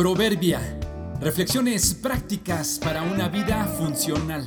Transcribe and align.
Proverbia. 0.00 0.80
Reflexiones 1.20 1.92
prácticas 1.92 2.80
para 2.82 3.02
una 3.02 3.28
vida 3.28 3.66
funcional. 3.66 4.46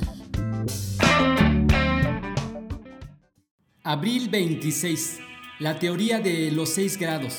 Abril 3.84 4.30
26. 4.30 5.18
La 5.60 5.78
teoría 5.78 6.18
de 6.18 6.50
los 6.50 6.70
seis 6.70 6.98
grados. 6.98 7.36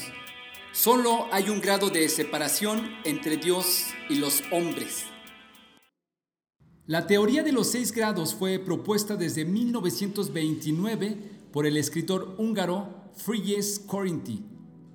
Solo 0.72 1.26
hay 1.34 1.50
un 1.50 1.60
grado 1.60 1.90
de 1.90 2.08
separación 2.08 2.90
entre 3.04 3.36
Dios 3.36 3.88
y 4.10 4.16
los 4.16 4.44
hombres. 4.50 5.04
La 6.86 7.08
teoría 7.08 7.44
de 7.44 7.52
los 7.52 7.68
seis 7.68 7.92
grados 7.92 8.34
fue 8.34 8.60
propuesta 8.60 9.18
desde 9.18 9.44
1929 9.44 11.18
por 11.52 11.66
el 11.66 11.76
escritor 11.76 12.36
húngaro 12.38 13.12
Frigyes 13.18 13.78
Corinthi, 13.86 14.46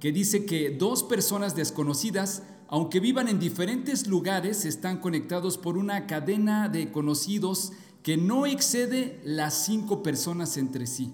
que 0.00 0.10
dice 0.10 0.46
que 0.46 0.70
dos 0.70 1.02
personas 1.02 1.54
desconocidas, 1.54 2.44
aunque 2.72 3.00
vivan 3.00 3.26
en 3.26 3.40
diferentes 3.40 4.06
lugares, 4.06 4.64
están 4.64 4.98
conectados 4.98 5.58
por 5.58 5.76
una 5.76 6.06
cadena 6.06 6.68
de 6.68 6.92
conocidos 6.92 7.72
que 8.04 8.16
no 8.16 8.46
excede 8.46 9.20
las 9.24 9.64
cinco 9.64 10.04
personas 10.04 10.56
entre 10.56 10.86
sí. 10.86 11.12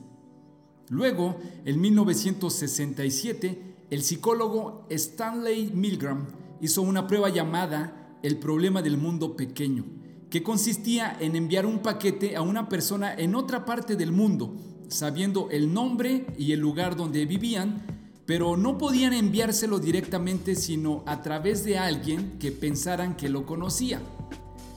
Luego, 0.90 1.40
en 1.64 1.80
1967, 1.80 3.76
el 3.88 4.02
psicólogo 4.02 4.86
Stanley 4.90 5.72
Milgram 5.74 6.26
hizo 6.60 6.82
una 6.82 7.06
prueba 7.06 7.30
llamada 7.30 8.18
el 8.22 8.36
problema 8.36 8.82
del 8.82 8.98
mundo 8.98 9.34
pequeño, 9.34 9.86
que 10.28 10.42
consistía 10.42 11.16
en 11.18 11.36
enviar 11.36 11.64
un 11.64 11.78
paquete 11.78 12.36
a 12.36 12.42
una 12.42 12.68
persona 12.68 13.14
en 13.14 13.34
otra 13.34 13.64
parte 13.64 13.96
del 13.96 14.12
mundo, 14.12 14.54
sabiendo 14.88 15.48
el 15.50 15.72
nombre 15.72 16.26
y 16.36 16.52
el 16.52 16.60
lugar 16.60 16.96
donde 16.96 17.24
vivían, 17.24 17.95
pero 18.26 18.56
no 18.56 18.76
podían 18.76 19.12
enviárselo 19.12 19.78
directamente 19.78 20.56
sino 20.56 21.04
a 21.06 21.22
través 21.22 21.64
de 21.64 21.78
alguien 21.78 22.38
que 22.40 22.50
pensaran 22.50 23.16
que 23.16 23.28
lo 23.28 23.46
conocía. 23.46 24.02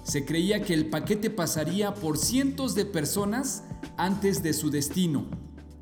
Se 0.03 0.23
creía 0.23 0.63
que 0.63 0.73
el 0.73 0.87
paquete 0.87 1.29
pasaría 1.29 1.95
por 1.95 2.17
cientos 2.17 2.75
de 2.75 2.85
personas 2.85 3.63
antes 3.97 4.43
de 4.43 4.53
su 4.53 4.69
destino, 4.69 5.25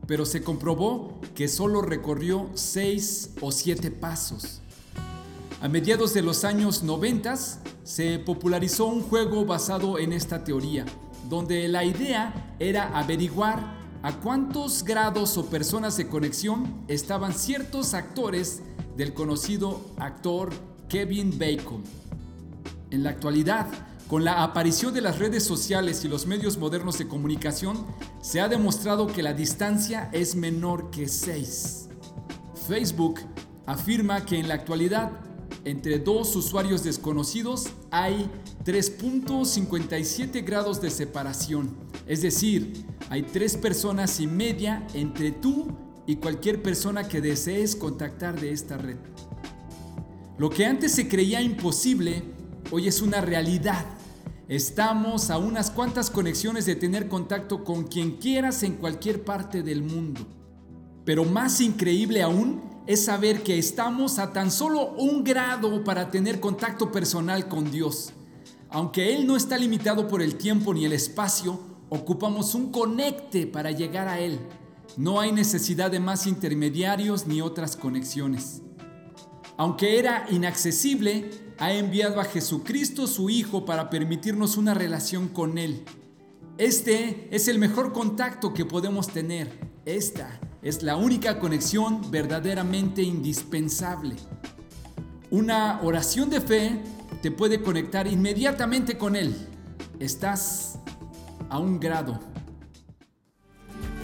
pero 0.07 0.25
se 0.25 0.41
comprobó 0.41 1.19
que 1.35 1.47
solo 1.49 1.81
recorrió 1.81 2.49
seis 2.55 3.31
o 3.41 3.51
siete 3.51 3.91
pasos. 3.91 4.61
A 5.61 5.67
mediados 5.67 6.13
de 6.13 6.21
los 6.21 6.45
años 6.45 6.83
90 6.83 7.35
se 7.83 8.19
popularizó 8.19 8.85
un 8.85 9.01
juego 9.01 9.45
basado 9.45 9.97
en 9.99 10.13
esta 10.13 10.43
teoría, 10.43 10.85
donde 11.29 11.67
la 11.67 11.83
idea 11.83 12.55
era 12.59 12.97
averiguar 12.97 13.76
a 14.03 14.13
cuántos 14.19 14.83
grados 14.83 15.37
o 15.37 15.45
personas 15.45 15.97
de 15.97 16.07
conexión 16.07 16.83
estaban 16.87 17.33
ciertos 17.33 17.93
actores 17.93 18.61
del 18.95 19.13
conocido 19.13 19.81
actor 19.97 20.51
Kevin 20.89 21.37
Bacon. 21.37 21.83
En 22.89 23.03
la 23.03 23.09
actualidad, 23.11 23.67
con 24.07 24.23
la 24.23 24.43
aparición 24.43 24.93
de 24.93 25.01
las 25.01 25.19
redes 25.19 25.43
sociales 25.43 26.05
y 26.05 26.07
los 26.07 26.25
medios 26.25 26.57
modernos 26.57 26.97
de 26.97 27.07
comunicación, 27.07 27.85
se 28.21 28.39
ha 28.39 28.47
demostrado 28.47 29.07
que 29.07 29.23
la 29.23 29.33
distancia 29.33 30.09
es 30.13 30.35
menor 30.35 30.89
que 30.89 31.09
6. 31.09 31.89
Facebook 32.67 33.19
afirma 33.65 34.25
que 34.25 34.39
en 34.39 34.47
la 34.47 34.53
actualidad, 34.53 35.11
entre 35.67 35.99
dos 35.99 36.33
usuarios 36.37 36.83
desconocidos 36.83 37.67
hay 37.91 38.29
3.57 38.63 40.45
grados 40.45 40.81
de 40.81 40.89
separación. 40.89 41.75
Es 42.07 42.21
decir, 42.21 42.85
hay 43.09 43.23
tres 43.23 43.57
personas 43.57 44.21
y 44.21 44.27
media 44.27 44.87
entre 44.93 45.31
tú 45.31 45.67
y 46.05 46.15
cualquier 46.15 46.63
persona 46.63 47.09
que 47.09 47.19
desees 47.19 47.75
contactar 47.75 48.39
de 48.39 48.53
esta 48.53 48.77
red. 48.77 48.95
Lo 50.37 50.49
que 50.49 50.65
antes 50.65 50.93
se 50.93 51.09
creía 51.09 51.41
imposible, 51.41 52.23
hoy 52.71 52.87
es 52.87 53.01
una 53.01 53.19
realidad. 53.19 53.85
Estamos 54.47 55.29
a 55.29 55.37
unas 55.37 55.69
cuantas 55.69 56.09
conexiones 56.09 56.65
de 56.65 56.75
tener 56.75 57.09
contacto 57.09 57.65
con 57.65 57.83
quien 57.83 58.11
quieras 58.17 58.63
en 58.63 58.75
cualquier 58.75 59.25
parte 59.25 59.63
del 59.63 59.83
mundo. 59.83 60.21
Pero 61.03 61.25
más 61.25 61.59
increíble 61.59 62.21
aún 62.21 62.76
es 62.87 63.03
saber 63.03 63.43
que 63.43 63.59
estamos 63.59 64.17
a 64.17 64.31
tan 64.31 64.49
solo 64.49 64.93
un 64.93 65.23
grado 65.23 65.83
para 65.83 66.09
tener 66.09 66.39
contacto 66.39 66.89
personal 66.89 67.49
con 67.49 67.69
Dios. 67.69 68.13
Aunque 68.69 69.13
Él 69.13 69.27
no 69.27 69.35
está 69.35 69.57
limitado 69.57 70.07
por 70.07 70.21
el 70.21 70.35
tiempo 70.35 70.73
ni 70.73 70.85
el 70.85 70.93
espacio, 70.93 71.59
ocupamos 71.89 72.55
un 72.55 72.71
conecte 72.71 73.45
para 73.45 73.71
llegar 73.71 74.07
a 74.07 74.19
Él. 74.19 74.39
No 74.95 75.19
hay 75.19 75.33
necesidad 75.33 75.91
de 75.91 75.99
más 75.99 76.27
intermediarios 76.27 77.27
ni 77.27 77.41
otras 77.41 77.75
conexiones. 77.75 78.61
Aunque 79.57 79.99
era 79.99 80.25
inaccesible, 80.31 81.29
ha 81.59 81.73
enviado 81.73 82.21
a 82.21 82.25
Jesucristo 82.25 83.05
su 83.07 83.29
Hijo 83.29 83.65
para 83.65 83.89
permitirnos 83.89 84.55
una 84.55 84.73
relación 84.73 85.27
con 85.27 85.57
Él. 85.57 85.83
Este 86.57 87.27
es 87.31 87.49
el 87.49 87.59
mejor 87.59 87.91
contacto 87.91 88.53
que 88.53 88.65
podemos 88.65 89.09
tener. 89.09 89.67
Esta 89.85 90.39
es 90.61 90.83
la 90.83 90.95
única 90.95 91.39
conexión 91.39 92.09
verdaderamente 92.11 93.01
indispensable. 93.01 94.15
Una 95.29 95.79
oración 95.81 96.29
de 96.29 96.41
fe 96.41 96.81
te 97.21 97.31
puede 97.31 97.61
conectar 97.61 98.07
inmediatamente 98.07 98.97
con 98.97 99.15
Él. 99.15 99.35
Estás 99.99 100.79
a 101.49 101.59
un 101.59 101.79
grado. 101.79 102.19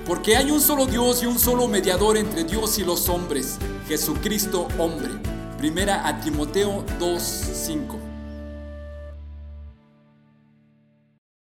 Porque 0.05 0.35
hay 0.35 0.51
un 0.51 0.59
solo 0.59 0.85
Dios 0.85 1.23
y 1.23 1.27
un 1.27 1.39
solo 1.39 1.67
mediador 1.67 2.17
entre 2.17 2.43
Dios 2.43 2.77
y 2.77 2.83
los 2.83 3.07
hombres, 3.07 3.57
Jesucristo 3.87 4.67
hombre. 4.77 5.11
Primera 5.57 6.05
a 6.05 6.19
Timoteo 6.19 6.85
2.5. 6.99 8.02